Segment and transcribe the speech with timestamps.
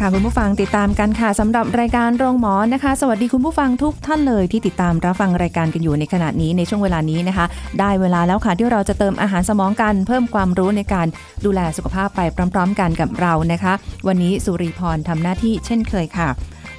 [0.00, 7.46] ค่ะคุณผู้ฟังติดตามกันค่ะสำหรับรายการโรงหมอนะคะ สวัสดีคุณผู้ฟังทุกท่านเลยที่ติดตามรับฟังรายการกันอยู่ในขณะนี้ในช่วงเวลานี้นะคะ
[7.78, 11.06] ได้เวลาแล้วค่ะที่เราจะเติมอาหารสมองกัน เพิ่มความรู้ในการ
[11.44, 12.20] ดูแลสุขภาพไป
[12.54, 13.72] พร้อม ๆ กันกับเรานะคะ
[14.06, 16.28] วันนี้สุริพรทำหน้าที่เช่นเคยค่ะ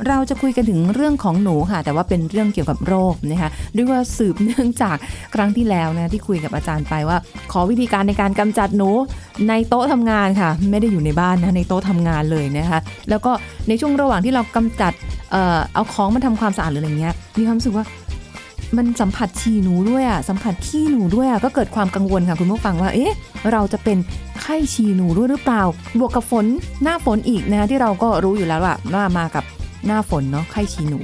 [0.08, 4.98] เราจะคุยกันถึงเรื่องของหนูค่ะ แต่ว่าเป็นเรื่องเกี่ยวกับโรคนะคะด้วยว่าสืบเนื่องจาก
[5.36, 7.18] ครั้งที่แล้วนะที่คุยกับอาจารย์ไปว่า
[7.52, 8.90] ขอวิธีการในการกำจัดหนู
[9.50, 12.80] ในโต๊ะทำงานค่ะ ไม่ได้อยู่ในบ้านนะในโต๊ะทำงานเลยนะคะ
[13.10, 13.32] แล้วก็
[13.68, 14.94] ในช่วงระหว่างที่เรากำจัด
[15.32, 17.85] เอ่อเอาของมาทำความสะอาดหรืออะไรเงี้ยมีความรู้สึกว่า
[18.77, 23.16] มันสัมผัสฉี่หนูด้วยอะสัมผัสขี้หนูด้วยอะก็เกิดความกังวลค่ะคุณผู้ฟังว่าเอ๊ะ
[23.52, 23.98] เราจะเป็น
[24.41, 25.63] ไข้ฉี่หนูด้วยหรือเปล่า
[25.99, 26.46] บวกกับฝน
[26.84, 29.44] หน้าฝนอีกนะคะที่เราก็รู้อยู่แล้วว่าว่ามากับ
[29.85, 31.01] หน้าฝนเนาะไข้ฉี่หนู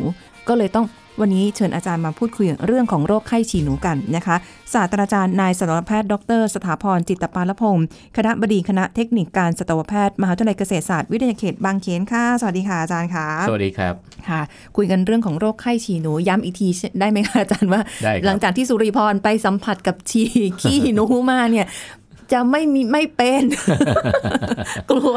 [0.48, 0.86] ก็เลยต้อง
[1.22, 4.36] วันนี้เชิญอาจารย์มาพูดคุยเรื่องของโรคไข้ฉี่หนูกันนะคะ
[4.74, 7.86] ศาสตราจารย์นายสัตวแพทย์ดร สถาพรจิตตปาลพงศ์
[8.18, 13.94] คณะบดีคณะเทคนิคการสัตวแพทย์มหาวิทยาลัยเกษตรศาสตร์วิทยาเขตบางเขนค่ะ สวัสดีค่ะอาจารย์ค่ะ สวัสดีครับ
[14.30, 14.42] ค่ะ
[14.78, 16.68] คุยกันเรื่องของโรคไข้ฉี่หนูย้ำอีกที
[17.00, 17.82] ได้ไหมคะอาจารย์ว่า
[18.26, 20.28] หลังจากที่สุริพรไปสัมผัสกับฉี่
[20.62, 21.66] ขี้หนูมาเนี่ย
[22.34, 23.44] จะไม่มีไม่เป็น
[24.90, 25.16] กลัว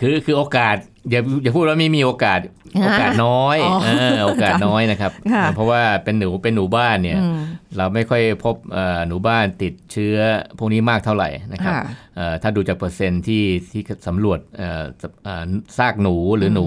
[0.00, 0.76] คือคือโอกาส
[1.10, 2.40] อย่าอย่าพูดว่าไม่มีโอกาส
[2.82, 7.38] ฮะโอกาสน้อยอ๋อเออโอกาสน้อยนะครับค่ะเพราะว่าเป็นหนูเป็นหนูบ้านเนี่ยอืม
[7.76, 10.16] เราไม่ค่อยพบเอ่อหนูบ้านติดเชื้อ
[10.58, 11.82] พวกนี้มากเท่าไหร่นะครับค่ะ
[12.16, 14.84] เอ่อถ้าดูจากเปอร์เซ็นต์ที่ที่สำรวจเอ่อ
[15.24, 15.44] เอ่อ
[15.78, 16.66] ซากหนูหรือหนู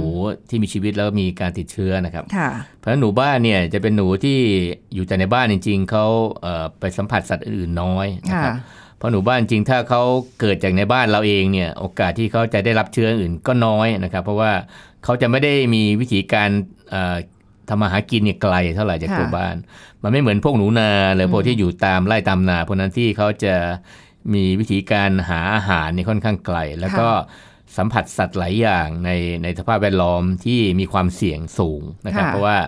[0.49, 4.37] ที่มีชีวิตแล้วมีการติดเชื้อนะครับค่ะเพราะฉะนั้นหนูบ้านเนี่ยจะเป็นหนูที่
[4.93, 6.05] อยู่แต่ในบ้านจริง ๆเขา
[6.41, 10.01] เอ่อไปสัมผัสสัตว์อื่นๆน้อยนะครับค่ะ เพราะหนูบ้านจริงถ้าเขา
[10.39, 14.51] เกิดจากในบ้านเราเองเนี่ยโอกาสที่เขาจะได้รับเชื้ออื่นก็น้อยนะครับ เพราะว่า
[15.03, 16.49] เขาจะไม่ได้มีวิธีการ
[16.89, 17.17] เอ่อ
[17.69, 19.55] ทำมาหากินเนี่ยไกลเท่าไหร่จากค่ะตัวบ้าน
[20.03, 23.55] มันไม่เหมือนพวกหนูนาหรือพวกที่อยู่ตามไร่ตามนาพวกนั้นที่เขาจะ
[24.33, 27.07] มีวิธีการหาอาหารเนี่ยค่อนข้างไกล แล้วก็
[27.77, 29.11] สัมผัสสัตว์หลายอย่างใน
[29.43, 32.67] ในสภาพแวดล้อมที่มีความเสี่ยงสูงนะครับค่ะเพราะว่าเอ่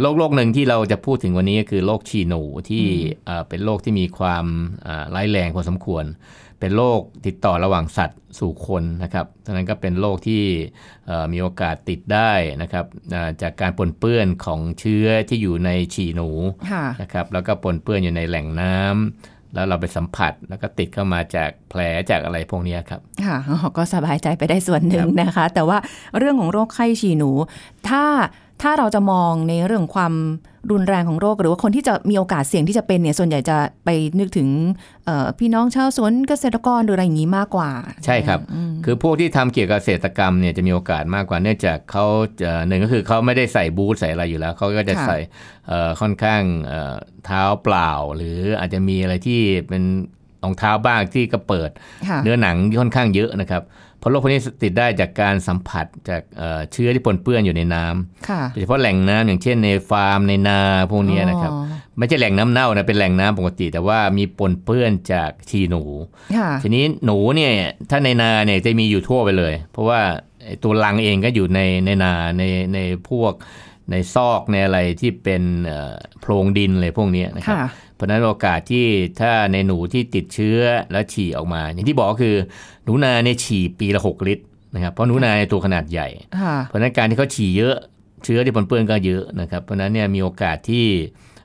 [0.00, 2.84] โรคโรคหนึ่งที่เราจะพูดถึงวันนี้ก็คือโรคฉี่หนูที่
[3.26, 4.44] เอ่อเป็นโรคที่มีความ
[4.86, 6.04] อ่าร้ายแรงพอสมควร
[6.60, 10.42] เป็นโรคติดต่อระหว่างสัตว์สู่คนนะครับดังนั้นก็เป็นโรคที่
[11.06, 12.84] เอ่อมีโอกาสติดได้นะครับ
[13.14, 16.30] อ่าจากการปนเปื้อนของเชื้อที่อยู่ในฉี่หนู
[16.70, 21.80] ค่ะนะครับแล้วก็ปนเปื้อนอยู่ในแหล่งน้ำแล้วเราไปสัมผัสแล้วก็ติดเข้ามาจากแผล
[22.10, 25.78] จากอะไรพวกเนี้ยครับ ค่ะอ๋อก็สบายใจไปได้ส่วนหนึ่งนะคะ แต่ว่า
[26.18, 27.30] เรื่องของโรคไข้ฉี่หนู
[27.88, 28.04] ถ้า
[28.62, 30.14] ถ้าเราจะมองในเรื่องความ
[30.70, 33.88] รุนแรงของโรค หรือว่าคนที่จะมีโอกาสเสี่ยงที่จะเป็นเนี่ยส่วนใหญ่จะไป
[34.18, 34.48] นึกถึง
[35.04, 37.70] เอ่อพี่น้องชาวสวนเกษตรกรหรืออะไรอย่างนี้มากกว่า
[38.04, 42.04] ใช่ครับอืมคือพวกที่ทำเกี่ยวกับเกษตรกรรมเนี่ยจะมีโอกาสมากกว่าเนื่องจากเขา
[42.42, 45.18] จะหนึ่งก็คือเขาไม่ได้ใส่บูทใส่อะไรอยู่แล้วเขาก็จะค่ะใส่
[45.68, 49.82] เอ่อค่อนข้างเอ่อเท้าเปล่า หรืออาจจะมีอะไรที่เป็น
[50.44, 51.70] รองเท้าบ้างที่ก็เปิด
[52.08, 53.62] ค่ะเนื้อหนังที่ค่อนข้างเยอะนะครับ
[53.98, 60.60] เพราะโรคพวกนี้ติดได้จากการสัมผัสจากเอ่อเชื้อที่ปนเปื้อนอยู่ในน้ำค่ะโดยเฉพาะแหล่งน้ำอย่างเช่นในฟาร์มในนา
[60.90, 61.64] พวกเนี้ยนะครับอ๋อ
[61.98, 65.82] ไม่ใช่แหล่งน้ำเน่านะเป็นแหล่งน้ำปกติ แต่ว่ามีปนเปื้อนจากชีหนู
[66.36, 67.52] ค่ะทีนี้หนูเนี่ย
[67.90, 70.00] ถ้าในนาเนี่ยจะมีอยู่ทั่วไปเลย เพราะว่า
[70.44, 72.42] ไอ้ตัวรังเองก็อยู่ในในนาใน
[72.74, 72.78] ใน
[73.08, 73.32] พวก
[73.90, 78.86] ในซอกในอะไรที่เป็นเอ่อโพรงดินอะไรพวกเนี้ยนะครับค่ะ เพราะฉะนั้นโอกาสที่
[79.20, 80.60] ถ้าในหนูที่ติดเชื้อ
[80.92, 82.36] แล้วฉี่ออกมา อย่างที่บอกก็คือ
[82.84, 84.44] หนูนาเนี่ยฉี่ปีละหกลิตร
[84.74, 86.08] นะครับเพราะหนูนาเนี่ยตัวขนาดใหญ่
[86.40, 87.76] ค่ะเพราะฉะนั้นการที่เขาฉี่เยอะ
[88.24, 90.86] เชื้อที่ปนเปื้อนก็เยอะนะครับ เพราะฉะนั้นเนี่ยมีโอกาสที่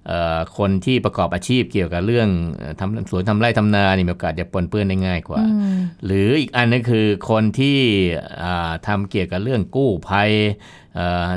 [0.08, 7.78] เอ่อคนที่ประกอบอาชีพเกี่ยวกับเรื่องเอ่อทำสวนทำไร่ทำนานี่มีโอกาสจะปนเปื้อนได้ง่ายกว่าอืมหรืออีกอันนึงคือคนที่
[8.44, 10.83] อ่าทำเกี่ยวกับเรื่องกู้ภัยเอ่อ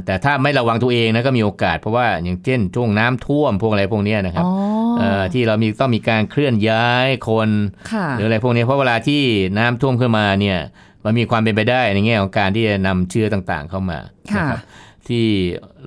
[0.07, 4.55] แต่ถ้าไม่ระวังตัวเองนะก็มีโอกาสเพราะว่าอย่างเช่นช่วงน้ำท่วมพวกอะไรพวกเนี้ยนะครับอ๋อ
[4.99, 7.49] เอ่อที่เรามีต้องมีการเคลื่อนย้ายคน
[7.93, 9.23] ค่ะหรืออะไรพวกนี้เพราะเวลาที่
[9.59, 10.59] น้ำท่วมขึ้นมาเนี่ย
[11.05, 13.99] มันมีความเป็นไปได้ในแง่ของการที่จะนำเชื้อต่างๆเข้ามา
[14.35, 14.61] ค่ะนะครับ
[15.09, 15.27] ที่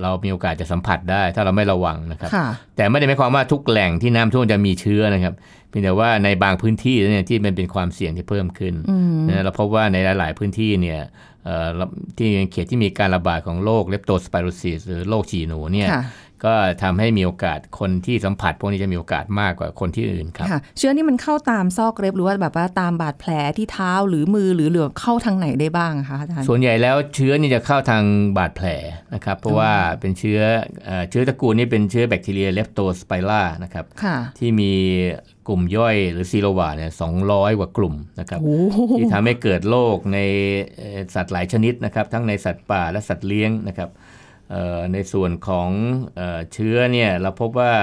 [0.02, 5.34] เรามีโอกาสจะสัมผัสได้ ถ้าเราไม่ระวังนะครับค่ะแต่ไม่ได้หมายความว่าทุกแหล่งที่น้ำท่วมจะมีเชื้อนะครับ
[5.70, 11.00] เพียงแต่ว่าในบางพื้นที่เนี่ยที่มันเป็นความเสี่ยงที่เพิ่มขึ้นอืมนะเราพบว่าในหลาย ๆ พื้นที่เนี่ย
[11.39, 11.39] เอ่อ
[12.18, 16.04] ที่เขตที่มีการระบาดของโรคเลปโตสไปโรซิสหรือโรคฉี่หนูเนี่ยค่ะ
[16.46, 28.04] ก็ทำให้มีโอกาสคนที่สัมผัส พวกนี้จะมีโอกาสมากกว่าคนที่อื่นครับค่ะเชื้อนี่มันเข้าตามซอกเล็บหรือว่าแบบว่าตามบาดแผลที่เท้าหรือมือหรือเหลือเข้าทางไหนได้บ้างอะคะอาจารย์ส่วนใหญ่แล้วเชื้อนี่จะเข้าทาง
[28.38, 28.68] บาดแผล
[29.14, 30.40] นะครับ เพราะว่าเป็นเชื้อ
[30.86, 34.74] เอ่อเชื้อตระกูลนี้เป็นเชื้อแบคทีเรียเลปโตสไปร่านะครับค่ะที่มี
[35.50, 37.14] กลุ่มย่อยหรือซีโรวาเนี่ยสอง
[37.60, 40.20] กว่ากลุ่มนะครับโอ้โหที่ทำให้เกิดโรคใน
[40.78, 43.90] เอ่อสัตว์หลายชนิดนะครับ ทั้งในสัตว์ป่าและสัตว์เลี้ยงนะครับ
[44.52, 45.70] เอ่อในส่วนของ
[46.16, 47.74] เออเชื้อเนี่ยเราพบว่า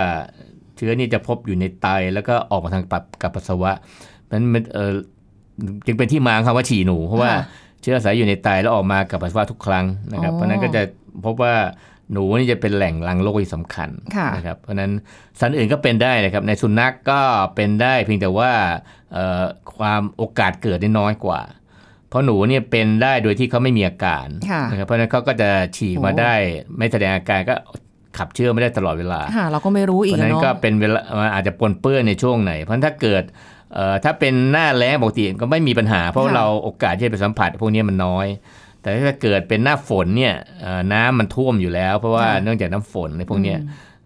[0.76, 3.72] เชื้อนี่จะพบอยู่ในไตแล้วก็ออกมาทางปับกับปัสสาวะ
[4.30, 4.92] มันมันเออ
[5.86, 7.44] จึงเป็นที่มาของคำว่าฉี่หนู เพราะว่าค่ะ
[7.82, 10.82] เชื้ออาศัยอยู่ในไตแล้วออกมากับปัสสาวะทุกครั้งนะครับอ๋อเพราะฉะนั้นก็จะ
[11.24, 11.54] พบว่า
[12.12, 14.92] หนูนี่จะเป็นแหล่งรังโรคที่สำคัญค่ะนะครับเพราะฉะนั้น
[15.40, 17.20] สัตว์อื่นก็เป็นได้นะครับ ในสุนัขกก็
[17.54, 18.52] เป็นได้เพียงแต่ว่า
[19.12, 19.44] เอ่อ
[19.76, 21.40] ความโอกาสเกิดได้น้อยกว่า
[22.08, 26.34] เพราะหนูเนี่ยเป็นได้โดยที่เขาไม่มีอาการค่ะนะครับเพราะฉะนั้นเขาก็จะฉีกมาโอ้ได้
[26.78, 27.54] ไม่แสดงอาการก็
[28.18, 33.22] ขับเชื้อไม่ได้ตลอดเวลาค่ะเราก็ไม่รู้เพอีกราะฉะอะนั้นเนาะก็เป็นเวลามันอาจจะปนเปื้อนในช่วงไหน เพราะฉะนั้นถ้าเกิด
[33.74, 38.26] เอ่อถ้าเป็นหน้าแล้งปกติก็ไม่มีปัญหา เพราะเราโอกาสที่จะไปสัมผัสพวกนี้มันน้อย
[38.86, 43.58] แต่ถ้าเกิดเป็นหน้าฝนเนี่ยเอ่อน้ำมันท่วมอยู่แล้ว เพราะว่าเนื่องจากน้ำฝนในพวกเนี้ย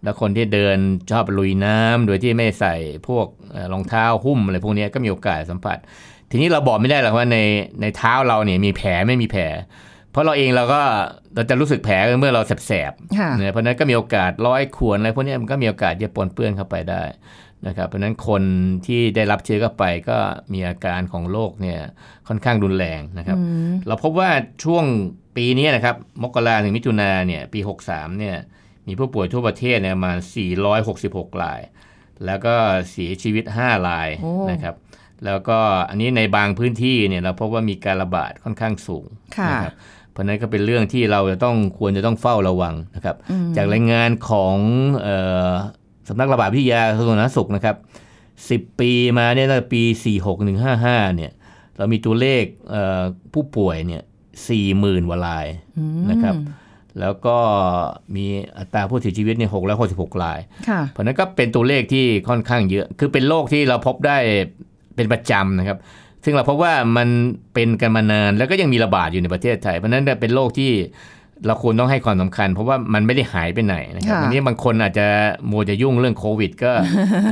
[0.03, 0.77] แล้วคนที่เดิน
[1.11, 2.75] ชอบลุยน้ำโดยที่ไม่ใส่
[3.09, 5.79] พวกเอ่อรองเท้าหุ้มอะไรพวกเนี้ยก็มีโอกาสสัมผัส
[6.31, 7.39] ทีนี้เราบอกไม่ได้หรอกว่าใน
[7.81, 9.45] ในเท้าเราเนี่ยมีแผลไม่มีแผล
[10.11, 10.83] เพราะเราเองเราก็
[11.35, 17.03] เราจะรู้สึกแผลเมื่อเราแสบค่ะๆเนี่ยเพราะฉะนั้นก็มีโอกาสร้อยขวนอะไรพวกเนี้ยมันก็มีโอกาสจะปนเปื้อนเข้าไปได้
[17.67, 18.43] นะครับเพราะฉะนั้นคน
[18.87, 20.19] ที่ได้รับเชื้อเข้าไปก็
[20.53, 21.79] มีอาการของโรคเนี่ย
[22.29, 24.31] ค่อนข้างรุนแรงนะครับอืมเราพบว่า
[24.65, 24.85] ช่วง
[25.37, 28.37] ปีนี้นะครับมกราถึงมิถุนาเนี่ยปี 63เนี่ย
[28.87, 30.19] มีผู้ป่วยทั่วประเทศเนี่ยประมาณ
[30.81, 31.61] 466ราย
[32.27, 32.55] แล้วก็
[32.91, 34.75] เสียชีวิต 5 รายโอ้นะครับ
[35.25, 35.59] แล้วก็
[35.89, 39.07] อันนี้ในบางพื้นที่เนี่ยเราพบว่ามีการระบาดค่อนข้างสูง
[39.39, 39.75] ค่ะนะครับ
[40.11, 44.57] เพราะฉะนั้นก็เป็นเรื่องที่เราจะต้องควรจะต้องเฝ้าระวังนะครับอืมจากรายงานของ
[45.03, 45.09] เอ
[45.51, 45.53] อ
[46.11, 47.77] สำนักระบาดวิทยากระทรวงสาธารณสุขนะครับ
[48.67, 49.83] 10 ปีมาเนี่ยตั้งแต่ปี
[50.49, 51.33] 46155 เนี่ย
[51.77, 53.03] เรามีตัวเลขเอ่อ
[53.33, 54.03] ผู้ป่วยเนี่ย
[54.57, 55.47] 40,000กว่าราย
[55.79, 56.35] อืมนะครับ
[57.01, 57.39] แล้วก็
[58.17, 58.27] มี
[58.59, 59.51] อัตราผู้เสียชีวิตเนี่ย
[59.87, 64.17] 666รายค่ะเพราะฉะนั้นก็เป็นตัวเลขที่ค่อนข้างเยอะ คือเป็นโรคที่เราพบได้
[64.97, 65.79] เป็นประจำนะครับ
[66.25, 67.09] ซึ่งเราพบว่ามัน
[67.55, 70.73] เป็นกันมานานแล้วก็ยังมีระบาดอยู่ในประเทศไทย เพราะฉะนั้นเป็นโรคที่
[71.47, 75.07] เราควรต้องให้ความสำคัญ เพราะว่ามันไม่ได้หายไปไหนนะครับค่ะวันนี้บางคนอาจจะ
[75.51, 76.73] มัวจะยุ่งเรื่องโควิด ก็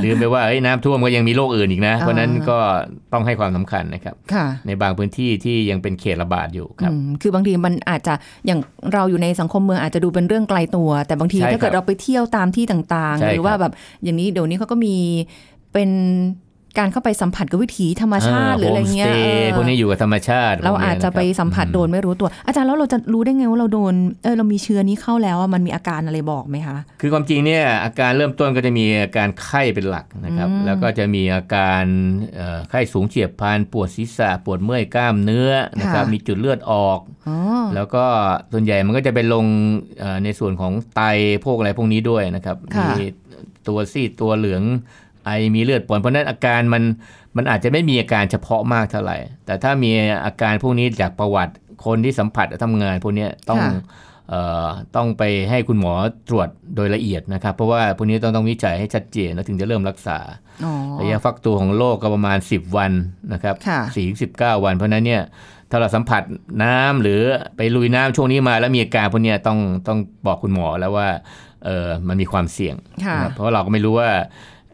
[0.03, 2.57] ลืมไปว่าเอ้ยน้ำท่วมก็ยังมีโรคอื่นอีกนะ เพราะฉะนั้นก็
[3.13, 8.13] ต้องให้ความสำคัญนะครับค่ะในบางพื้นที่ที่ยังเป็นเขตระบาดอยู่ครับอืมคือบางทีมันอาจจะ
[8.45, 8.59] อย่าง
[8.93, 13.73] เราอยู่ในสังคมเมืองอาจจะดูเป็นเรื่องไกลตัว แต่บางทีใช่ถ้าเกิดครับเราไปเที่ยวตามที่ต่างใช่ๆหรือว่าครับแบบ
[14.03, 14.95] อย่างนี้เดี๋ยวนี้เขาก็มี
[15.73, 15.89] เป็น
[16.79, 23.93] การเข้าไปสัมผัสกับวิถีธรรมชาติหรืออะไรเงี้ยโฮมสเอย์อพวกนี้อยู่กับธรรมชาติ เราพวกนี้อาจจะไปนครับสัมผัสอืโดนไม่รู้ตัว อาจารย์แล้วเราจะรู้ได้ไงว่าเราโดน
[24.23, 31.83] เออเรามีเชื้อนี้เข้าแล้วอะมันมีอาการอะไรบอกไหมคะ คือความจริงเนี่ยอาการเริ่มต้นก็จะมีอาการไข้เป็นหลักนะครับอืมแล้วก็จะมีอาการ
[32.35, 36.99] เอ่อไข้สูงเฉียบพลันปวดศีรษะปวดเมื่อยกล้ามเนื้อนะครับมีจุดเลือดออก
[37.29, 37.37] อ๋อ
[37.75, 38.05] แล้วก็
[38.51, 39.45] ส่วนใหญ่มันก็จะไปลง
[39.99, 41.01] เอ่อในส่วนของไต
[41.45, 43.03] พวกอะไรพวกนี้ด้วยนะครับค่ะมี
[43.67, 44.63] ตัวซีดตัวเหลือง
[45.29, 46.83] ไอมีเลือดปนเพราะฉะนั้นอาการมัน
[47.35, 49.91] มันอาจจะไม่มีอาการเฉพาะมากเท่าไหร่ แต่ถ้ามี
[50.25, 51.53] อาการพวกนี้จากประวัติ
[51.85, 53.73] คนที่สัมผัสและทำงานพวกเนี้ยต้องค่ะ
[54.29, 55.93] เอ่อต้องไปให้คุณหมอ
[56.29, 60.19] ตรวจโดยละเอียดนะครับ เพราะว่าพวกนี้ต้องต้องวิจัยให้ชัดเจนแล้วถึงจะเริ่มรักษา
[60.65, 62.91] อ๋อระยะฟักตัวของโรคก็ประมาณ 10 วัน
[63.33, 65.21] นะครับค่ะสี่ถึงสิบเก้าวัน เพราะฉะนั้นเนี่ย
[65.71, 66.23] ถ้าเราสัมผัส
[66.63, 67.21] น้ำหรือ
[67.57, 71.07] ไปลุยน้ำช่วงนี้มาแล้วมีอาการพวกเนี้ยต้องต้องบอกคุณหมอแล้วว่า
[71.65, 74.09] เออมันมีความเสี่ยงค่ะนะครับเพราะว่าเราก็ไม่รู้ว่า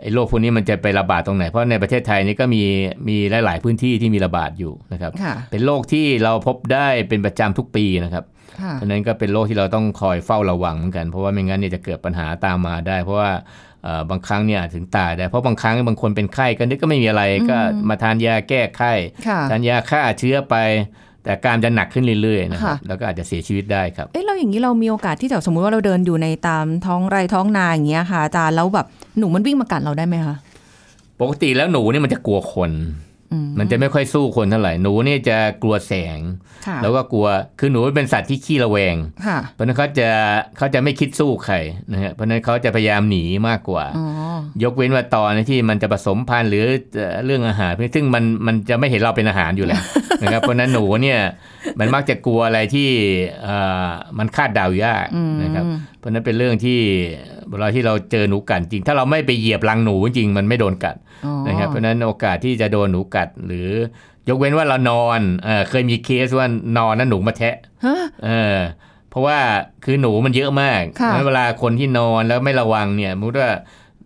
[0.01, 2.61] ไอ้โรคพวกนี้มันจะไประบาดตรงไหน เพราะในประเทศไทยนี่ก็มี
[3.07, 8.23] มีหลาย ๆ พื้นที่ที่มีระบาดอยู่นะครับค่ะเป็นโรคที่เราพบได้เป็นประจำทุกปีนะครับ
[8.61, 13.31] ค่ะเพราะฉะนั้นก็เป็นโรคที่เราต้องคอยเฝ้าระวังเหมือนกัน เพราะว่าไม่งั้นเนี่ยจะเกิดปัญหาตามมาได้ เพราะว่า
[13.83, 17.57] เอ่อบางครั้งเนี่ยอาจถึงตายได้ เพราะบางครั้งบางคนเป็นไข้ก็นึกก็ไม่มีอะไรก็
[17.89, 18.93] มาทานยาแก้ไข้
[19.27, 20.55] ค่ะทานยาฆ่าเชื้อไป
[21.25, 30.35] แต่อาการจะหนักขึ้นเรื่อยๆนะครับค่ะแล้วก็อาจจะเสียชีวิตได้ครับเอ๊ะเราอย่างนี้เรามีโอกาสที่จะสมมุติว่าเราเดินอยู่ในตามท้องไร่ท้องนาอย่างเงี้ยค่ะอาจารย์แล้วแบบหนูมันวิ่งมากัดเราได้ไหมคะ
[31.21, 32.87] ปกติแล้วหนูเนี่ยมันจะกลัวคนอื
[33.45, 36.19] มมันจะไม่ค่อยสู้คนเท่าไหร่หนูเนี่ยจะกลัวแสง
[36.67, 37.27] ค่ะแล้วก็กลัว
[37.59, 38.95] คือหนูเป็นสัตว์ที่ขี้ระแวง
[39.27, 40.09] ค่ะเพราะฉะนั้นเขาจะ
[40.57, 41.55] เขาจะไม่คิดสู้ใคร
[41.91, 44.05] นะฮะเพราะฉะนั้นเขาจะพยายามหนีมากกว่าอ๋อ
[44.63, 46.65] ยกเว้นว่าตอนที่มันจะผสมพันธุ์หรือ
[46.95, 49.81] เอ่อเรื่องอาหารซึ่งมันมันจะไม่เห็นเราเป็นอาหารอยู่แล้ว
[50.21, 51.19] นะครับเพราะฉะนั้นหนูเนี่ย
[51.79, 52.89] มันมักจะกลัวอะไรที่
[53.43, 55.65] เอ่อมันคาดเดายากอืมนะครับ
[55.97, 56.79] เพราะฉะนั้นเป็นเรื่องที่
[57.49, 63.69] เวลาที่เราเจอหนูกัดจริง ถ้าเราไม่ไปเหยียบรังหนูจริงมันไม่โดนกัดอ๋อนะครับ เพราะฉะนั้นโอกาสที่จะโดนหนูกัดหรือ
[64.29, 67.55] ยกเว้นว่าเรานอนเออเคยมีเคสว่านอนแล้วหนูมาแทะ
[67.85, 68.59] ฮะเออ
[69.15, 69.39] ราะว่า
[69.85, 73.51] คือหนูมันเยอะมากค่ะแล้วเวลาคนที่นอนแล้วไม่ระวังเนี่ยมุดว่า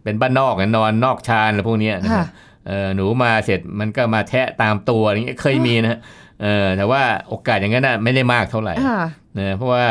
[0.03, 5.99] เป็นบ้านนอกอะนอนนอกชานอะไรพวกเนี้ยนะครับค่ะเออหนูมาเสร็จมันก็มาแทะตามตัวอะไรเงี้ยเคยมีนะฮะ
[6.41, 9.01] เออแต่ว่าโอกาสอย่างนั้นน่ะไม่ได้มากเท่าไหร่ค่ะ
[9.37, 9.85] นะเพราะว่า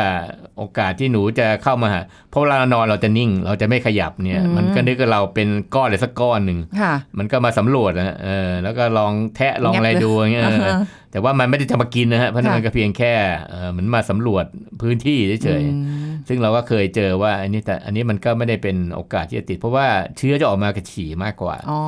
[0.57, 10.73] โอกาสที่หนูจะเข้ามาหาเพราะเวลาเรานอนเราจะนิ่ง เราจะไม่ขยับเนี่ยอืมมันก็นึกว่าเราเป็นก้อนอะไรสักก้อนหนึ่งค่ะมันก็มาสำรวจนะฮะเออแล้วก็ลองแทะลองอะไรงับเลยดูอย่างเงี้ยเอออ่าฮะ
[11.11, 13.13] แต่ว่ามันไม่ได้จะมากินนะฮะเพราะนั่นค่ะมันก็เพียงแค่
[13.49, 14.45] เออเหมือนมาสำรวจ
[14.81, 15.77] พื้นที่เฉยอื
[16.09, 21.79] มๆซึ่งเราก็เคยเจอว่าอันนี้แต่อันนี้มันก็ไม่ได้เป็นโอกาสที่จะติด เพราะว่าเชื้อจะออกมากระฉี่มากกว่าอ๋อ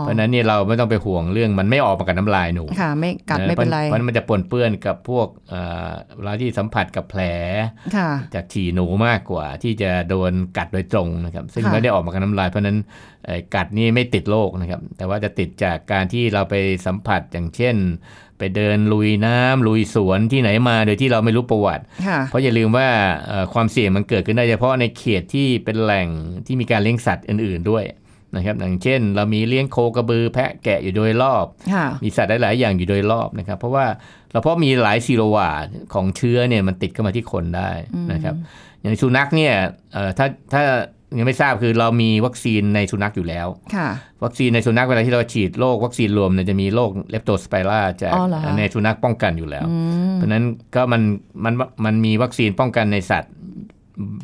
[0.00, 7.20] เพราะฉะนั้นเนี่ยเราไม่ต้องไปห่วงเรื่องมันไม่ออกมากับน้ำลายหนูค่ะไม่กัดไม่เป็นไรเพราะมันจะปนเปื้อนกับพวกเอ่อเวลาที่สัมผัสกับแผล
[7.96, 12.78] ค่ะจากฉี่หนูมากกว่า ที่จะโดนกัดโดยตรงนะครับ ซึ่งค่ะไม่ได้ออกมากับน้ำลาย เพราะฉะนั้น
[13.24, 16.54] เอ่อกัดนี่ไม่ติดโรคนะครับ แต่ว่าจะติดจากการที่เราไป
[16.86, 17.76] สัมผัสอย่างเช่น
[18.38, 22.88] ไปเดินลุยน้ำลุยสวนที่ไหนมาโดยที่เราไม่รู้ประวัติค่ะเพราะอย่าลืมว่า
[23.28, 26.08] เอ่อความเสี่ยงมันเกิดขึ้นได้เฉพาะในเขตที่เป็นแหล่ง
[26.46, 27.84] ที่มีการเลี้ยงสัตว์อื่น ๆด้วย
[28.36, 33.86] นะครับอย่างเช่น เรามีเลี้ยงโคกระบือแพะแกะอยู่โดยรอบค่ะมีสัตว์หลาย ๆ อย่างอยู่โดยรอบนะครับ เพราะว่า
[34.32, 35.50] เราเพราะมีหลายซีโรวา
[35.94, 37.70] ของเชื้อเนี่ยมันติดเข้ามาที่คนได้
[38.12, 38.34] นะครับ
[38.80, 39.54] อย่างสุนัขเนี่ย
[39.92, 40.62] เอ่อถ้าถ้า
[41.18, 43.46] ยังไม่ทราบคือเรามีวัคซีนในสุนัขอยู่แล้ว
[43.76, 43.88] ค่ะ
[44.24, 49.76] วัคซีนในสุนัขเวลาที่เราฉีดโรควัคซีนรวมเนี่ยจะมีโรคเลปโตสไปราจากอ๋อเหรอคะในสุนัขป้องกันอยู่แล้วอื
[50.10, 50.44] มเพราะฉะนั้น
[50.74, 51.02] ก็มัน
[51.44, 53.32] มันมันมีวัคซีนป้องกันในสัตว์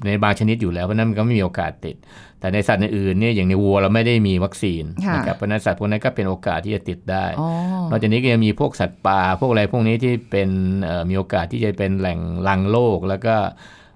[0.07, 1.97] ในบางชนิดอยู่แล้วเพราะฉะนั้นมันก็ไม่มีโอกาสติด
[2.41, 7.49] แต่ในสัตว์อื่นๆเนี่ยอย่างในวัวเราไม่ได้มีวัคซีนค่ะนะครับเพราะฉะนั้นสัตว์พวกนั้นก็เป็นโอกาสที่จะติดได้อ๋อ
[7.91, 10.49] นอกจากนี้ก็ยังมีพวกสัตว์ป่าพวกอะไรพวกนี้ที่เป็น
[10.85, 12.19] เอ่อมีโอกาสที่จะเป็นแหล่ง
[12.49, 13.37] ลังโรคแล้วก็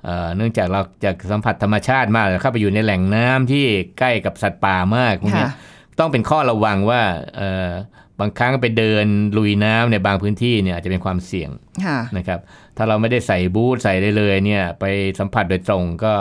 [0.04, 3.64] เอ่อเนื่องจากเราจากสัมผัสธรรมชาติมากเข้าไปอยู่ในแหล่งน้ำที่
[3.98, 5.56] ใกล้กับสัตว์ป่ามากพวกเนี้ยค่ะ
[5.98, 7.02] ต้องเป็นข้อระวังว่า
[7.36, 7.70] เอ่อ
[8.20, 11.50] บางครั้งไปเดินลุยน้ำในบางพื้นที่เนี่ยอาจจะเป็นความเสี่ยง
[11.84, 12.40] ค่ะนะครับ
[12.76, 14.84] ถ้าเราไม่ได้ใส่บูทใส่ได้เลยเนี่ยไป
[15.18, 16.12] สัมผัสโดยตรงก็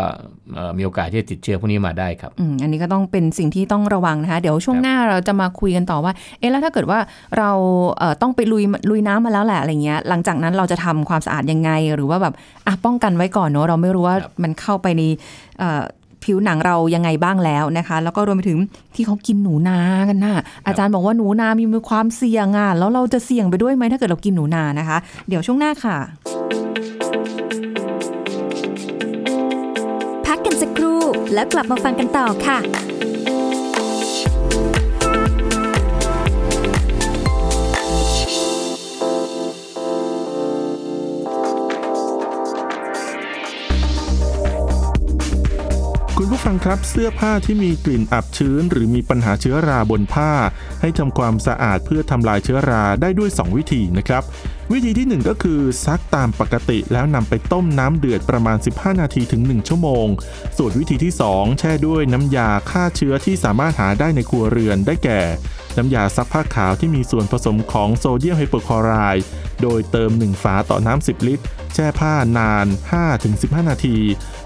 [0.55, 6.99] เอ่อมีโอกาสที่จะติดเชื้อพวกนี้มาได้ครับอืมอันนี้ก็ต้องเป็นสิ่งที่ต้องระวังนะคะเดี๋ยวช่วงครับหน้าเราจะมาคุยกันต่อว่า เอ๊ะแล้วถ้าเกิดว่า
[7.37, 7.51] เรา
[7.97, 12.33] เอ่อต้องไปลุยลุยน้ำมาแล้วแหละอะไรเงี้ย หลังจากนั้นเราจะทำความสะอาดยังไง หรือว่าแบบ
[12.67, 15.01] อะป้องกันไว้ก่อนเนอะเราไม่รู้ว่ามันเข้าไปใน
[15.59, 15.81] เอ่อ
[16.23, 18.59] ผิวหนังเรายังไงบ้างแล้วนะคะ แล้วก็รวมไปถึง
[18.95, 20.35] ที่เขากินหนูนากันน่ะ
[20.67, 24.97] อาจารย์บอกว่าหนูนามีความเสี่ยงอะแล้วเราจะเสี่ยงไปด้วยไหมถ้าเกิดเรากินหนูนานะคะ
[25.27, 25.97] เดี๋ยวช่วงหน้าค่ะ
[30.25, 31.01] พักกันสักครู่
[31.33, 32.59] แล้วกลับมาฟังกันต่อค่ะ
[46.29, 50.31] คุณผู้ฟังครับเสื้อผ้าที่มีกลิ่นอับชื้น หรือมีปัญหาเชื้อราบนผ้า
[50.81, 54.23] ให้ทำความสะอาดเพื่อทำลายเชื้อราได้ด้วย 2 วิธีนะครับ
[54.71, 60.07] วิธีที่ 1 ก็คือซักตามปกติแล้วนำไปต้มน้ำเดือดประมาณ 15 นาทีถึง 1 ชั่วโมง
[60.57, 65.21] ส่วนวิธีที่ 2 แช่ด้วยน้ำยาฆ่าเชื้อที่สามารถหาได้ในครัวเรือนได้แก่
[65.79, 69.25] น้ำยาซักผ้าขาวที่มีส่วนผสมของโซเดียมไฮโปคลอไรด์
[69.61, 72.67] โดยเติม 1 ฝาต่อน้ำ 10 ลิตร แช่ผ้านาน
[73.17, 73.97] 5-15 นาที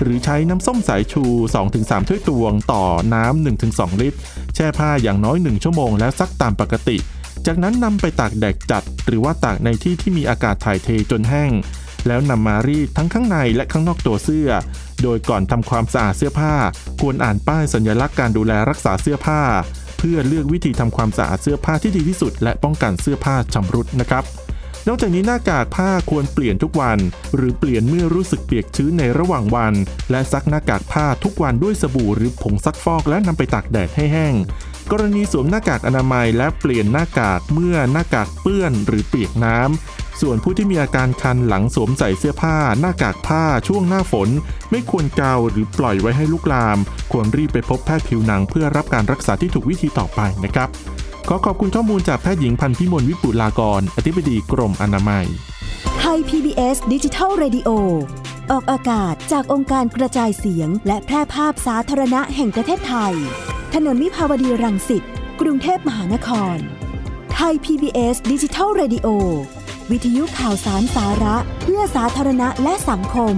[0.01, 1.23] หรือใช้น้ำส้มสายชู
[1.65, 4.19] 2-3 ถ้วยตวงต่อน้ำ 1-2 ลิตร
[4.55, 6.97] แช่ผ้าอย่างน้อย 1 ชั่วโมงแล้วซักตามปกติ
[7.45, 11.51] จากนั้นนำไปตากแดดจัด หรือว่าตากในที่ที่มีอากาศถ่ายเทจนแห้ง
[12.07, 14.49] แล้วนำมารีดทั้งข้างในและข้างนอกตัวเสื้อ
[15.03, 16.53] โดยก่อนทำความสะอาดเสื้อผ้า
[17.01, 19.41] ควรอ่านป้ายสัญลักษณ์การดูแลรักษาเสื้อผ้า
[20.03, 24.23] พื่อเลือกวิธีทำความสะอาดเสื้อผ้าที่ดีที่สุด และป้องกันเสื้อผ้าชำรุดนะครับ
[24.87, 26.99] นอกจากนี้หน้ากากผ้าควรเปลี่ยนทุกวัน
[27.35, 29.73] หรือเปลี่ยนเมื่อรู้สึกเปียกชื้นในระหว่างวัน
[30.11, 34.33] และซักหน้ากากผ้าทุกวันด้วยสบู่หรือผงซักฟอกและนำไปตากแดดให้แห้ง
[34.91, 44.29] กรณีสวมหน้ากากอนามัยและเปลี่ยนหน้ากากเมื่อหน้ากากเปื้อนหรือเปียกน้ำ ส่วนผู้ที่มีอาการคันหลังสวมใส่เสื้อผ้า หน้ากากผ้าช่วงหน้าฝน
[44.71, 46.77] ไม่ควรเกาหรือปล่อยไว้ให้ลุกลาม
[47.11, 50.69] ควรรีบไปพบแพทย์ผิวหนังเพื่อรับการรักษาที่ถูกวิธีต่อไปนะครับ
[51.27, 55.25] ขอขอบคุณข้อมูลจากแพทย์หญิงพันธ์พิมลวิปุลากร อธิบดีกรมอนามัย
[55.99, 57.69] ไทย PBS ดิจิทัล Radio
[58.51, 63.15] ออกอากาศจากองค์การกระจายเสียง และแพร่ภาพสาธารณะแห่งประเทศไทย
[63.77, 65.03] ถนนมิภาวดีรังสิต
[65.41, 66.57] กรุงเทพมหานคร
[67.33, 69.07] ไทย PBS ดิจิทัล Radio
[69.91, 73.35] วิทยุข่าวสารสาระ เพื่อสาธารณะและสังคม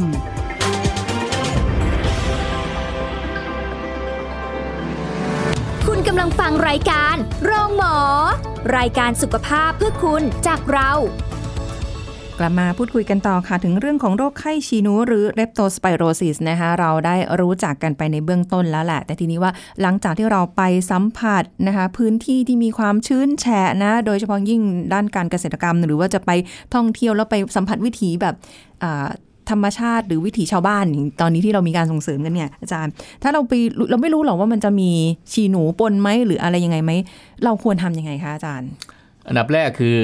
[5.88, 7.98] คุณกำลังฟังรายการ โรงหมอ
[8.78, 10.92] รายการสุขภาพเพื่อคุณจากเรา
[12.40, 19.52] กลับมาพูดคุยกันต่อค่ะ ถึงเรื่องของโรคไข้ฉี่หนูหรือเรปโตสไปโรซิสนะคะเราได้รู้จักกันไปในเบื้องต้นแล้วแหละ แต่ทีนี้ว่า
[19.82, 20.62] หลังจากที่เราไป
[20.92, 24.62] สัมผัสนะคะพื้นที่ที่มีความชื้นแฉะนะ โดยเฉพาะยิ่ง
[24.94, 26.32] ด้านการเกษตรกรรม หรือว่าจะไป
[26.76, 28.36] ท่องเที่ยวแล้วไปสัมผัสวิถีแบบ
[29.50, 32.92] ธรรมชาติหรือวิถีชาวบ้านอย่างตอนนี้ที่เรามีการส่งเสริมกันเนี่ยอาจารย์
[33.24, 33.54] ถ้าเราไป
[33.90, 34.92] เราไม่รู้หรอกว่ามันจะมี
[35.32, 36.92] ฉี่หนูปนไหมหรืออะไรยังไงไหม
[37.44, 38.70] เราควรทำยังไงคะอาจารย์
[39.28, 39.98] อันดับแรกคือ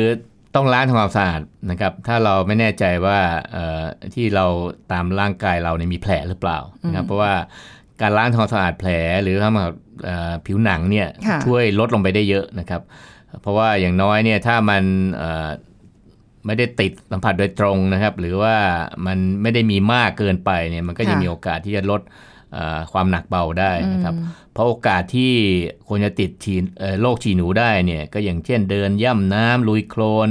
[0.56, 1.42] ต้องล้างทำความสะอาด
[1.72, 3.20] นะครับ ถ้าเราไม่แน่ใจว่า
[3.52, 4.46] เอ่อที่เรา
[4.92, 7.34] ตามร่างกายเราเนี่ยมีแผลหรือเปล่านะครับเพราะว่า
[8.02, 8.90] การล้างทำความสะอาดแผล
[9.24, 9.74] หรือทำกับ
[10.06, 12.82] เอ่อผิวหนังเนี่ยค่ะช่วยลดลงไปได้เยอะนะครับ
[13.42, 14.84] เพราะว่าอย่างน้อยเนี่ยถ้ามัน
[15.18, 15.50] เอ่อ
[16.46, 18.56] ไม่ได้ติดสัมผัสโดยตรงนะครับ หรือว่า
[19.06, 22.41] มันไม่ได้มีมากเกินไปเนี่ยมันก็ยังค่ะมีโอกาสที่จะลดเอ่อ
[22.92, 24.16] ความหนักเบาได้นะครับ
[24.54, 25.34] เพราะโอกาสที่
[25.88, 30.30] คนจะติดฉี่เอ่อโรคฉี่หนูได้เนี่ยก็อย่างเช่นเดินย่ำน้ำลุยโคลน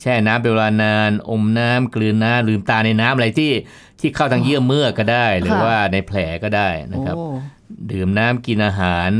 [0.00, 3.52] แช่น้ำเป็นเวลานาน อมน้ำกลืนน้ำลืมตาในน้ำอะไรที่
[4.00, 7.26] ที่เข้าทางเยื่อเมือกก็ได้ หรือค่ะว่าในแผลก็ได้นะครับโอ้
[7.92, 9.10] ดื่มน้ำกินอาหาร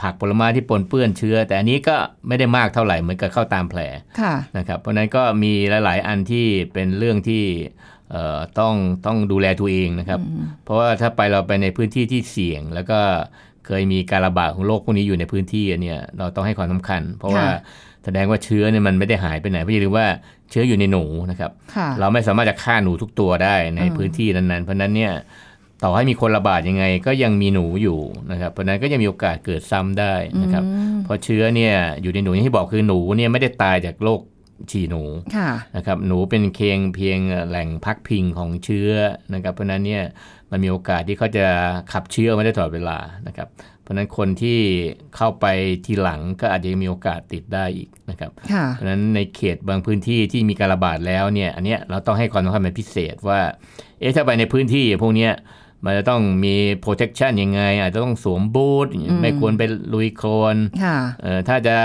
[0.00, 3.80] ผักผลไม้ที่ปนเปื้อนเชื้อ แต่อันนี้ก็ไม่ได้มากเท่าไหร่เหมือนกับเข้าตามแผล
[4.20, 5.52] ค่ะนะครับเพราะฉะนั้นก็มี
[5.84, 7.92] หลาย ๆ อันที่เป็นเรื่องที่เอ่อ
[8.58, 8.74] ต้อง
[9.06, 10.20] ต้องดูแลตัวเองนะครับ
[10.64, 12.98] เพราะว่าถ้าไปเราไปในพื้นที่ที่เสี่ยง แล้วก็
[13.66, 17.58] เคยมีการระบาดของโรคพวกนี้อยู่ในพื้นที่อันเนี่ยเราต้องให้ความสำคัญ เพราะว่าค่ะ
[18.04, 20.06] แสดงว่าเชื้อเนี่ยมันไม่ได้หายไปไหนเพราะอย่าลืมว่า
[20.50, 25.12] เชื้ออยู่ในหนูนะครับค่ะเราไม่สามารถจะฆ่าหนูทุกตัวได้ในอืมพื้นที่นั้นๆ เพราะฉะนั้นเนี่ย
[25.84, 27.98] ต่อให้มีคนระบาดยังไง ก็ยังมีหนูอยู่
[28.30, 34.20] นะครับ เพราะฉะนั้นก็ยังมีโอกาสเกิดซ้ำได้นะครับอืมเพราะเชื้อเนี่ยอยู่ในหนูอย่างที่บอกคือหนูเนี่ยไม่ได้ตายจากโรค
[34.70, 35.02] ฉี่หนู
[35.36, 37.18] ค่ะนะครับหนูเป็นเพียงเพียง
[37.48, 38.90] แหล่งพักพิงของเชื้อ
[39.34, 40.04] นะครับเพราะฉะนั้นเนี่ย
[40.50, 41.46] มันมีโอกาสที่เขาจะ
[41.92, 43.48] ขับเชื้อมาได้ตลอดเวลานะครับ
[43.82, 44.60] เพราะฉะนั้นคนที่
[45.16, 45.46] เข้าไป
[45.86, 53.40] ทีหลังก็อาจจะมีโอกาสติดได้อีกนะครับค่ะเพราะฉะนั้นในเขตบางพื้นที่ที่มีการระบาดแล้วเนี่ยอันเนี้ยเราต้องให้ความสำคัญเป็นพิเศษว่า
[54.00, 55.32] เอ๊ะถ้าไปในพื้นที่พวกเนี้ย
[55.84, 58.86] มันจะต้องมี protection ยังไง อาจจะต้องสวมบูท
[59.22, 61.76] ไม่ควรไปลุยโคลนค่ะเอ่อถ้าจะ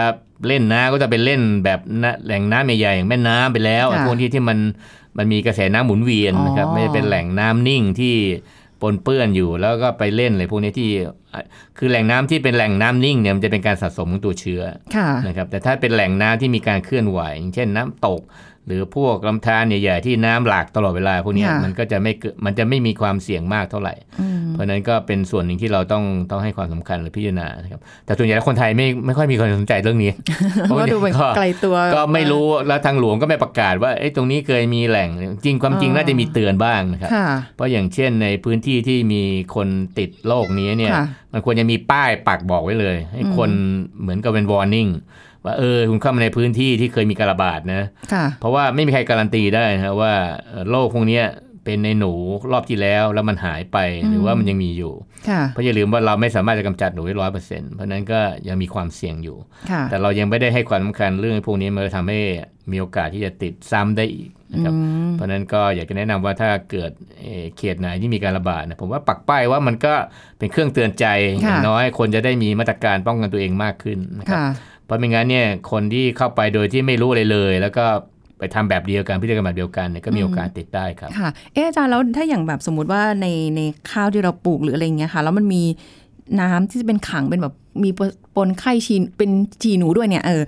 [0.48, 4.60] เล่นน้ำก็จะเป็นเล่นแบบน้ำแหล่งน้ำใหญ่ๆอย่างแม่น้ำไปแล้วค่ะพวกที่ที่มัน
[5.18, 8.16] มันมีกระแสน้ำหมุนเวียนนะครับอ๋อไม่ได้เป็นแหล่งน้ำนิ่งที่
[8.82, 10.90] ปนเปื้อนอยู่แล้วก็ไปเล่นอะไรพวกนี้ที่
[11.34, 11.44] อะ
[11.78, 14.62] คือแหล่งน้ำที่เป็นแหล่งน้ำนิ่งเนี่ยมันจะเป็นการสะสมของตัวเชื้อ
[14.96, 18.22] ค่ะนะครับแต่ถ้าเป็นแหล่งน้ำที่มีการเคลื่อนไหวอย่างเช่นน้ำตก
[18.68, 30.12] หรือพวกลำธารใหญ่ๆที่น้ำหลากตลอดเวลาพวกเนี้ยค่ะมันก็จะไม่เกิดมันจะไม่มีความเสี่ยงมากเท่าไหร่อืมเพราะฉะนั้นก็เป็นส่วนหนึ่งที่เราต้องต้องให้ความสำคัญหรือพิจารณานะครับแต่ส่วนใหญ่แล้วคนไทยไม่ไม่ค่อยมีคนสนใจเรื่องนี้
[30.62, 35.10] เพราะว่าดูเป็นไกลตัวก็ไม่รู้แล้วทางหลวงก็ไม่ประกาศว่าเอ้ยตรงนี้เคยมีแหล่ง
[35.46, 39.24] จริงความจริงอ๋อน่าจะมีเตือนบ้างนะครับค่ะเพราะอย่างเช่นในพื้นที่ที่มี
[39.56, 39.68] คน
[40.00, 43.50] ติดโรคนี้เนี่ยค่ะมันควรจะมีป้ายปักบอกไว้เลย ให้คน
[44.02, 44.90] เหมือนกับเป็น warning
[45.46, 50.14] ว่าเออคุณเข้ามาในพื้นที่ที่เคยมีการระบาดนะค่ะเพราะว่าไม่มีใครการันตีได้นะว่า
[50.50, 51.26] เอ่อโรคพวกเนี้ย
[51.66, 52.14] เป็นในหนู
[52.52, 53.78] รอบที่แล้วแล้วมันหายไป
[54.10, 54.94] หรือว่ามันยังมีอยู่
[55.30, 59.38] ค่ะเพราะอย่าลืมว่าเราไม่สามารถจะกำจัดหนูได้ร้อยเปอร์เซ็นต์เพราะฉะนั้นก็ยังมีความเสี่ยงอยู่
[59.72, 62.20] ค่ะแต่เรายังไม่ได้ให้ความสำคัญเรื่องพวกนี้มันจะทำให้
[62.72, 69.94] มีโอกาสที่จะติดซ้ำได้อีกนะครับอืมเพราะฉะนั้นก็อยากจะแนะนำว่าถ้าเกิดเอ่อเขตไหนที่มีการระบาดนะผมว่าปักป้ายว่ามันก็
[70.38, 74.48] เป็นเครื่องเตือนใจอค่ะย่างน้อยคนจะได้มีมาตรการป้องกันตัวเองมากขึ้นนะครับค่ะ
[74.90, 77.86] เพราะไม่งั้นเนี่ยคนที่เข้าไปโดยที่ไม่รู้อะไรเลย แล้วก็
[78.40, 85.64] ไปทำแบบเดียวกันพฤติกรรมแบบเดียวกันเนี่ยก็มีโอกาสติดได้ครับค่ะเอะอาจารย์แล้วถ้าอย่างแบบสมมุติว่าในในข้าวที่เราปลูกหรืออะไรอย่างเงี้ยค่ะแล้วมันมี
[86.42, 87.90] น้ำที่จะเป็นขังเป็นแบบมี
[88.36, 90.44] ปนไข้ชีนเป็นชีหนูด้วยเนี่ยเออ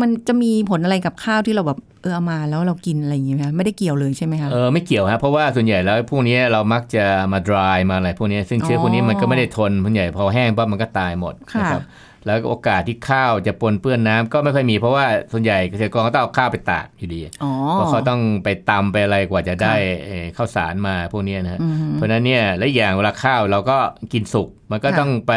[0.00, 11.82] มันจะมีผลอะไรกับข้าวที่เราแบบเออเอามาแล้วเรากินอะไรอย่างเงี้ยไหมคะไม่ได้เกี่ยวเลยใช่ไหมคะเออไม่เกี่ยวฮะเพราะว่าส่วนใหญ่แล้วพวกนี้เรามักจะมา dry มาอะไรพวกนี้ซึ่งเชื้อพวกนี้มันก็ไม่ได้ทนส่วนใหญ่พอแห้งปั๊บมันก็ตายหมดค่ะนะครับ
[12.26, 23.78] แล้วโอกาสที่ข้าวจะปนเปื้อนน้ำก็ไม่ค่อยมีเพราะว่าส่วนใหญ่เกษตรกรก็ต้องเอาข้าวไปตากอยู่ดีอ๋อเพราะเขาต้องไปตำไปอะไรกว่าจะได้เอ่อข้าวสารมาพวกนี้นะฮะอืมเพราะฉะนั้นเนี่ยและอีกอย่างเวลาข้าวเราก็
[24.12, 25.32] กินสุกมันก็ค่ะต้องไป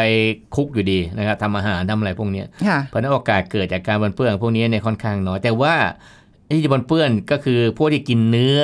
[0.54, 5.74] คลุกอยู่ดีนะครับทำอาหารทำอะไรพวกเนี้ยค่ะเพราะฉะนั้นโอกาสเกิดจากการปนเปื้อนพวกนี้เนี่ยค่อนข้างน้อยแต่ว่า
[6.46, 8.58] ไอ้ที่ปนเปื้อนก็คือพวกที่กินเนื้อ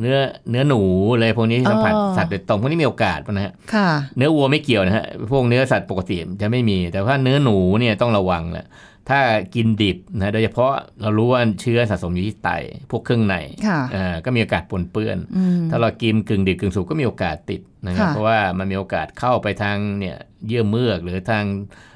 [0.00, 0.18] เนื้อ
[0.50, 0.80] เนื้อหนู
[1.20, 8.66] เลยพวกนี้ที่สัมผัสอ๋อสัตว์โดยตรงพวกนี้มีโอกาสนะฮะค่ะเนื้อวัวไม่เกี่ยวนะฮะพวกเนื้อสัตว์ปกติจะไม่มี แต่ว่าเนื้อหนูเนี่ยต้องระวังแหละ
[9.10, 9.20] ถ้า
[9.54, 12.50] กินดิบนะโดยเฉพาะเรารู้ว่าเชื้อสะสมอยู่ที่ไต
[12.90, 21.44] พวกเครื่องในค่ะอ่าก็มีโอกาสปนเปื้อนอืมถ้าเรากินกึ่งดิบกึ่งสุกก็มีโอกาสติดนะครับค่ะเพราะว่ามันมีโอกาสเข้าไปทางเนี่ยเยื่อเมือกหรือทาง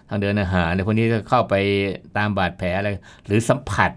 [0.08, 1.54] ทางเดินอาหารในพวกนี้ก็เข้าไป
[2.16, 2.88] ตามบาดแผลอะไร
[3.26, 3.90] หรือสัมผัส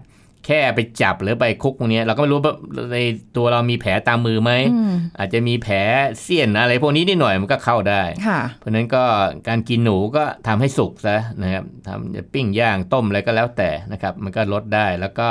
[0.46, 2.54] แค่ไปจับหรือไปคุกพวกนี้เราก็ไม่รู้ว่า
[2.92, 2.98] ใน
[3.36, 5.76] ตัวเรามีแผลตามมือไหมอืมอาจจะมีแผล
[6.22, 9.04] เสี้ยนอะไรพวกนี้นิดหน่อยมันก็เข้าได้ค่ะเพราะฉะนั้นก็
[9.48, 15.28] การกินหนูก็ทำให้สุกซะนะครับทำจะปิ้งย่างต้มอะไรก็แล้วแต่นะครับ มันก็ลดได้แล้วก็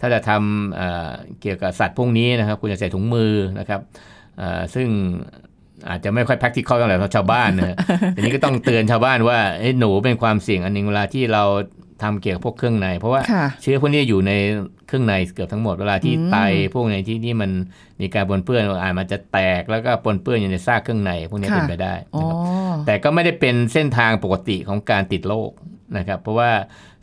[0.00, 3.80] ถ้าจะทำเอ่อเกี่ยวกับสัตว์พวกนี้นะครับ คุณจะใส่ถุงมือนะครับ
[4.38, 4.88] เอ่อซึ่ง
[5.88, 7.76] อาจจะไม่ค่อย practical เท่าไหร่สำหรับชาวบ้านนะฮะ
[8.14, 11.44] ทีนี้ก็ต้องเตือนชาวบ้านว่าเอ้ยหนูเป็นความเสี่ยงอันหนึงเวลาที่เรา
[12.02, 14.32] ทำเกี่ยวกับพวกเครื่องใน เพราะว่าค่ะเชื้อพวกนี้อยู่ใน
[14.86, 16.36] เครื่องในเกือบทั้งหมดเวลาที่อืมไต
[16.74, 17.50] พวกในที่ที่มัน
[18.00, 22.36] มีการปนเปื้อนอาจมันจะแตกแล้วก็ปนเปื้อนอยู่ในซากเครื่องในพวกนี้เป็นไปได้อ๋อนะครับ
[22.86, 25.50] แต่ก็ไม่ได้เป็นเส้นทางปกติของการติดโรค
[25.96, 26.50] นะครับ เพราะว่า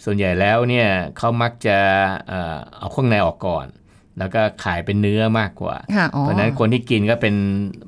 [0.06, 1.78] ส่วนใหญ่แล้วเนี่ยเขามักจะ
[2.28, 3.66] เอ่อเอาเครื่องในออกก่อน
[4.20, 7.36] แล้วก็ขายเป็นเนื้อมากกว่าค่ะอ๋อเพราะฉะนั้นคนที่กินก็เป็น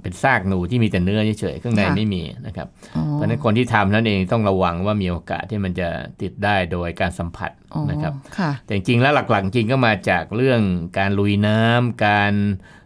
[0.01, 5.89] เป็นซากหนูที่มีแต่เนื้อเฉยๆเครื่องในค่ะไม่มีนะครับอ๋อเพราะฉะนั้นคนที่ทำนั่นเองต้องระวังว่ามีโอกาสที่มันจะ
[6.21, 10.61] ติดได้โดยการสัมผัสอ๋อนะครับค่ะแต่จริงๆแล้วหลักๆจริงก็มาจากเรื่อง
[10.97, 12.33] การลุยน้ำการ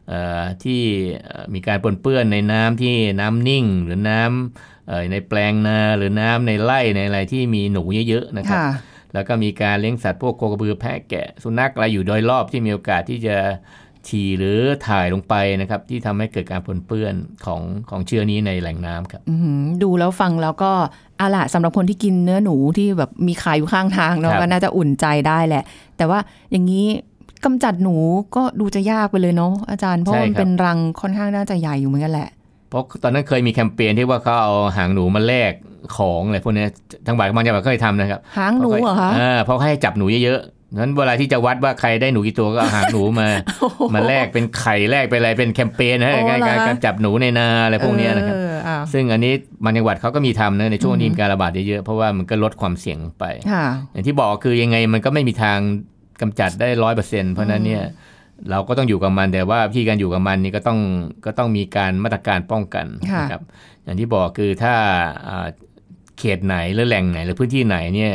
[0.10, 0.82] เอ่อที่
[1.26, 8.68] เอ่อมีการปนเปื้อนในน้ำที่น้ำนิ่งหรือน้ำเอ่อในแปลงนาหรือน้ำในไร่ในอะไรที่มีหนูเยอะๆนะครับค่ะ
[9.14, 13.38] แล้วก็มีการเลี้ยงสัตว์พวกโคกระบือแพะแกะสุนัขอะไรอยู่โดยรอบที่มีโอกาสที่จะ
[14.08, 17.14] ฉี่หรือถ่ายลงไปนะครับที่ทำให้เกิดการปนเปื้อน
[17.46, 20.72] ของของเชื้อนี้ในแหล่งน้ำครับอื้อหือดูแล้วฟังแล้วก็
[21.18, 25.64] เอาล่ะสำหรับคนที่กินเนื้อหนูที่แบบมีขายอยู่ข้างทางเนาะครับก็น่าจะอุ่นใจได้แหละ
[25.98, 26.20] แต่ว่า
[26.52, 26.88] อย่างนี้
[27.46, 27.96] กำจัดหนู
[28.36, 32.30] ก็ดูจะยากไปเลยเนาะอาจารย์เพราะใช่มันครับเป็นรังค่อนข้างน่าจะใหญ่อยู่เหมือนกันแหละ
[32.72, 35.54] เพราะตอนนั้นเคยมีแคมเปญที่ว่าเขาเอาหางหนูมาแลก
[35.98, 36.68] ของอะไรพวกเนี้ย
[37.06, 43.28] ทางบ่ายบางจังหวัดเคยทำนะครับ หางหนูเหรอคะเออเพราะให้จับหนูเยอะๆนั้นเวลาที่จะวัดว่าใครได้หนูกี่ตัวก็เอาหางหนูมา
[43.94, 55.60] มาแลกเป็นไข่แลกเป็นอะไรเป็นแคมเปญนะฮะอ๋อการเหรอการคะการจับหนูในนาอะไรพวกเนี้ยนะครับเอออะซึ่งอันนี้บางจังหวัดเขาก็มีทำนะในช่วงนี้มีการระบาดเยอะๆเพราะว่ามันก็ลดความเสี่ยงลงไปค่ะอย่างที่บอกคือยังไงมันก็ไม่มีทาง
[56.22, 57.84] กำจัดได้ร้อยเปอร์เซ็นต์เพราะฉะนั้นเนี่ย
[58.50, 60.80] เราก็ต้องอยู่กับมันแต่ว่าวิธีการอยู่กับมันนี่ก็ต้อง
[61.26, 63.42] ก็ต้องมีการมาตรการป้องกันค่ะนะครับ
[63.84, 64.76] อย่างที่บอกคือถ้า
[65.30, 65.48] อ่า
[66.20, 68.14] เขตไหนหรือแหล่งไหนหรือพื้นที่ไหนเนี่ย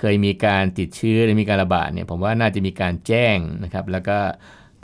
[0.00, 4.18] เคยมีการติดเชื้อหรือมีการระบาดเนี่ยผมว่าน่าจะมีการแจ้งนะครับ แล้วก็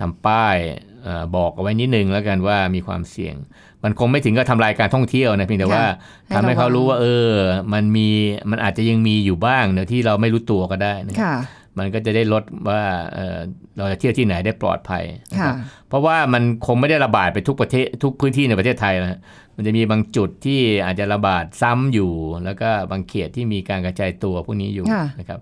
[0.01, 0.57] ทำป้าย
[1.03, 3.37] เออบอกเอาไว้นิดนึงแล้วกันว่ามีความเสี่ยง
[3.85, 5.85] มันคงไม่ถึงกับทำลายการท่องเที่ยวนะเพียงแต่ว่า
[6.27, 7.33] ให้ทำให้เขาระวังรู้ว่า เออ
[7.73, 8.09] มันมี
[8.51, 11.35] มันอาจจะยังมีอยู่บ้างเดี๋ยวที่เราไม่รู้ตัวก็ได้นะครับค่ะ
[11.79, 12.83] มันก็จะได้ลดว่า
[13.15, 13.39] เออ
[13.77, 15.55] เราจะเที่ยวที่ไหนได้ปลอดภัยนะคค่ะรับ
[15.89, 19.21] เพราะว่ามันคงไม่ได้ระบาดไปทุกประเทศทุกพื้นที่ในประเทศไทยนะฮะ
[19.57, 22.13] มันจะมีบางจุดที่อาจจะระบาดซ้ำอยู่
[22.45, 25.41] แล้วก็บางเขตที่มีการกระจายตัวพวกนี้อยู่ค่ะนะครับ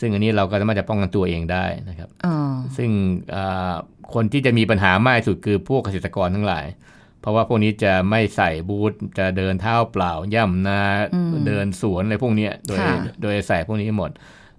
[0.00, 2.34] ซึ่งอันนี้เราก็สามารถจะป้องกันตัวเองได้นะครับอ๋อ
[2.76, 2.90] ซึ่ง
[3.34, 3.72] อ่า
[4.14, 6.66] คนที่จะมีปัญหามากที่สุดคือพวกเกษตรกรทั้งหลาย
[7.20, 10.80] เพราะว่าพวกนี้จะไม่ใส่บูทจะเดินเท้าเปล่า ย่ำนา
[11.14, 14.10] อืมเดินสวนอะไรพวกเนี้ยโดยค่ะโดยใส่พวกนี้หมด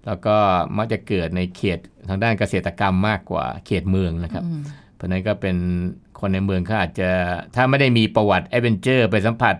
[0.06, 0.36] แล้วก็
[0.76, 4.62] มักจะเกิดในเขตทางด้านเกษตรกรรมมากกว่าเขตเมืองนะครับอืม
[4.96, 5.56] เพราะฉะนั้นก็เป็น
[6.20, 7.10] คนในเมืองเขาอาจจะ
[7.54, 9.54] ถ้าไม่ได้มีประวัติ adventure ไปสัมผัส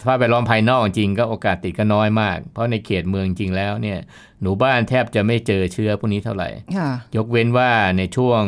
[0.00, 3.98] สภาพแวดล้อมภายนอกจริงก็โอกาสติดก็น้อยมาก เพราะในเขตเมืองจริงแล้วเนี่ย
[4.40, 8.42] หนูบ้านแทบจะไม่เจอเชื้อพวกนี้เท่าไหร่ค่ะยกเว้นว่าในช่วง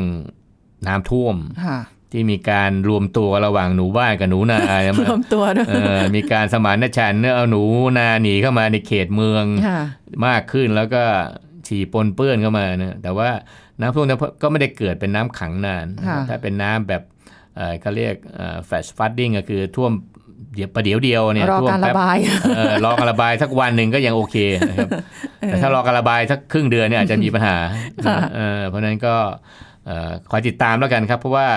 [0.86, 1.78] น้ำท่วมค่ะ
[2.12, 7.62] ที่มีการรวมตัวระหว่างหนูบ้านกับหนูนาใช่ไหมรวมตัวด้วยเออมีการสมานฉันท์เนี่ยเอาหนู
[7.98, 9.80] นาหนีเข้ามาในเขตเมืองค่ะ
[10.26, 11.02] มากขึ้นแล้วก็
[11.66, 13.30] ฉี่ปนเปื้อนเข้ามานะแต่ว่า
[13.80, 17.02] น้ำท่วมเนี่ยก็ไม่ได้เกิดเป็นน้ำขังนานค่ะถ้าเป็นน้ำแบบ
[17.56, 18.14] เอ่อเขาเรียก
[18.66, 19.92] แฟชฟัดดิ้งก็คือท่วม
[20.54, 22.18] เดี๋ยวประเดี๋ยวเดียวเนี่ยรอท่วมการระแป๊บาย
[22.56, 24.36] เออรอการระบายสักวันหนึ่งก็ยังโอเค
[24.68, 24.90] นะครับ
[25.38, 27.56] แต่ถ้ารอการระบายสักครึ่งเดือนเนี่ยอาจจะมีปัญหา
[28.06, 29.64] ค่ะเออเพราะฉะนั้นก็เอ่อ
[30.30, 31.48] คอยติดตามแล้วกันครับ เพราะว่า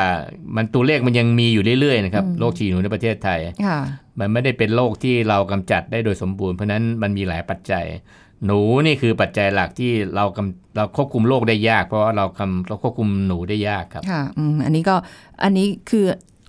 [0.55, 3.79] มันตัวเลขมันยังมีอยู่เรื่อยๆนะครับโรคฉี่หนูในประเทศไทยค่ะ
[4.19, 7.85] มันไม่ได้เป็นโรคที่เรากำจัดได้โดยสมบูรณ์เพราะฉะนั้นมันมีหลายปัจจัย
[8.45, 14.95] หนูนี่คือปัจจัยหลักที่เรากำเราควบคุมโรคได้ยาก เพราะว่าเรากำเราควบคุมหนูได้ยากครับค่ะอืมอันนี้ก็
[15.43, 16.05] อันนี้คือ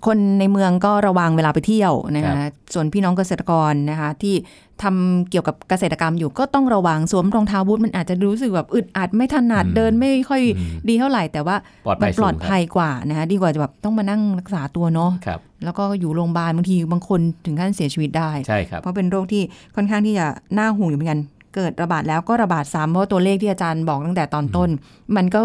[0.06, 4.34] คนในเมืองก็ระวังเวลาไปเที่ยวนะครัคะบส่วนพี่น้องเกษตรกรนะคะ ที่
[4.82, 10.42] ทำเกี่ยวกับเกษตรกรรมอยู่ก็ต้องระวังสวมรองเท้าบูทมันอาจจะรู้สึกแบบอึดอัดไม่ถนัดเดินไม่ค่อย
[10.88, 19.42] ดีเท่าไหร่ แต่ว่าปลอดมัภัยปลอดสูงครับภัยกว่านะคะดีกว่าจะแบบต้องมานั่งรักษาตัวเนาะครับแล้วก็อยู่โรงพยาบาลบางทีบางคนถึงขั้นเสียชีวิตได้ใช่ครับเพราะเป็นโรคที่
[19.76, 20.26] ค่อนข้างที่จะ
[20.58, 21.20] น่าห่วงอยู่เหมือนกัน
[21.54, 24.68] เกิดระบาดแล้วก็ระบาดซ้ำเพราะว่าตัวเลขที่อาจารย์บอกตั้งแต่ตอนต้น
[25.16, 25.40] มันก็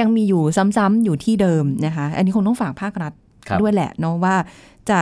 [0.00, 3.25] ยังมีอยู่ซ้ำๆอยู่ที่เดิมนะคะ อันนี้คงต้องฝากภาครัฐครับ
[3.60, 4.34] ด้วยแหละเนาะว่า
[4.90, 5.00] จะ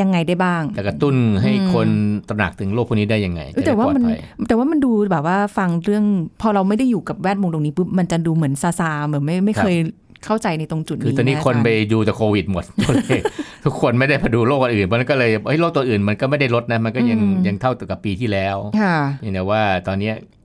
[0.00, 1.88] ยังไงได้บ้างจะกระตุ้นให้คน
[2.28, 6.04] ตระหนักถึงโรคพวกนี้ได้ยังไงเอ้ยจะแต่ได้ว่าปลอมันดภัยแต่ว่ามันดูแบบว่าฟังเรื่อง
[6.40, 9.76] พอเราไม่ได้อยู่กับแวดวงตรงนี้ปุ๊บมันจะดูเหมือนซาซาๆเหมือนไม่ไม่ครับเคย
[10.24, 13.22] เข้าใจในตรงจุดนี้คือตอนนี้ะคนอาจารย์ไปดูแต่โควิดหมดตัวเลข
[13.64, 20.37] ทุกคนไม่ได้มาดูโรคอื่นเพราะฉะนั้นก็เลยเฮ้ยโรคตัวอื่นมันก็ไม่ได้ลดนะมันก็ยังอืมยังเท่ากับปีที่แล้วค่ะเพียงแต่ว่าตอนเนี้ยเอ่อ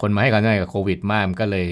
[0.00, 1.66] คนมาให้ความสำคัญกับโควิดมากมันก็เลย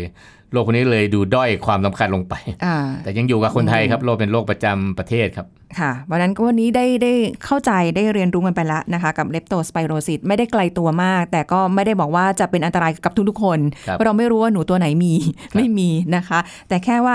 [0.52, 2.34] โรคพวกนี้เลยดูด้อยความสำคัญลงไป
[2.64, 5.46] อ่าแต่ยังอยู่กับคนไทยครับโรคเป็นโรคประจำประเทศครับ
[5.78, 7.12] ค่ะ วันนั้นก็วันนี้ได้ได้
[7.44, 15.14] เข้าใจได้เรียนรู้กันไปแล้วนะคะ กับเลปโตสไปโรซิสไม่ได้ไกลตัวมาก แต่ก็ไม่ได้บอกว่าจะเป็นอันตรายกับทุกๆคนครับเพราะเราไม่รู้ว่าหนูตัวไหนมี
[15.56, 17.14] ไม่มีนะคะ แต่แค่ว่า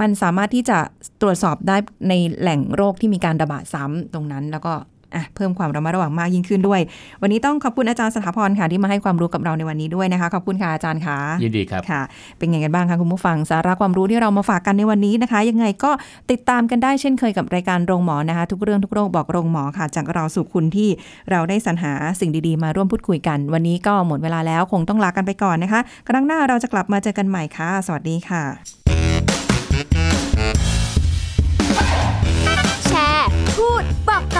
[0.00, 0.78] มันสามารถที่จะ
[1.22, 1.76] ตรวจสอบได้
[2.08, 4.72] ในแหล่งโรคที่มีการระบาดซ้ำตรงนั้น แล้วก็
[5.16, 6.80] อะเพิ่มความระมัดระวังมากยิ่งขึ้นด้วย
[7.22, 12.02] วันนี้ต้องขอบคุณอาจารย์สถาพรค่ะที่มาให้ความรู้กับเราในวันนี้ด้วยนะคะ ขอบคุณค่ะอาจารย์ค่ะยินดีครับค่ะ
[12.38, 15.90] เป็นไงกันบ้างคะคุณผู้ฟังสาระความรู้ที่เรามาฝากกันในวันนี้นะคะ ยังไงก็
[16.30, 20.88] ติดตามกันได้เช่นเคยกับรายการโรงหมอนะคะ ทุกเรื่องทุกโรคบอกโรงหมอค่ะ จากเราสู่คุณที่
[21.30, 28.81] เราได้สรรหาสิ่งดีๆ มาร่วมพูดคุยกัน วันนี้ก็หมดเวลาแล้วคงต้องลากันไปก่อนนะคะ ครั้งหน้าเราจะกลับมาเจอกันใหม่ค่ะ สวัสดีค่ะ